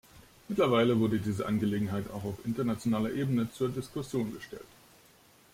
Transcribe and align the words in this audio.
Mittlerweile 0.47 0.99
wurde 0.99 1.19
diese 1.19 1.45
Angelegenheit 1.45 2.09
auch 2.09 2.23
auf 2.23 2.43
internationaler 2.43 3.13
Ebene 3.13 3.51
zur 3.51 3.69
Diskussion 3.69 4.33
gestellt. 4.33 4.65